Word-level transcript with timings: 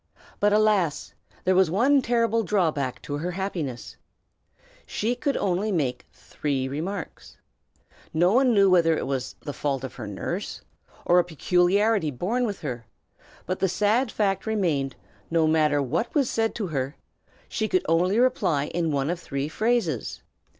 But, 0.39 0.51
alas! 0.51 1.13
there 1.43 1.53
was 1.53 1.69
one 1.69 2.01
terrible 2.01 2.41
drawback 2.41 3.03
to 3.03 3.19
her 3.19 3.29
happiness. 3.33 3.97
She 4.87 5.13
could 5.13 5.35
make 5.35 5.43
only 5.43 5.97
three 6.11 6.67
remarks. 6.67 7.37
No 8.11 8.33
one 8.33 8.51
knew 8.51 8.67
whether 8.67 8.97
it 8.97 9.05
was 9.05 9.35
the 9.41 9.53
fault 9.53 9.83
of 9.83 9.93
her 9.93 10.07
nurse, 10.07 10.61
or 11.05 11.19
a 11.19 11.23
peculiarity 11.23 12.09
born 12.09 12.47
with 12.47 12.61
her; 12.61 12.87
but 13.45 13.59
the 13.59 13.69
sad 13.69 14.11
fact 14.11 14.47
remained, 14.47 14.93
that 14.93 14.97
no 15.29 15.45
matter 15.45 15.83
what 15.83 16.15
was 16.15 16.31
said 16.31 16.55
to 16.55 16.67
her, 16.69 16.95
she 17.47 17.67
could 17.67 17.85
only 17.87 18.17
reply 18.17 18.69
in 18.73 18.91
one 18.91 19.11
of 19.11 19.19
three 19.19 19.47
phrases. 19.47 20.23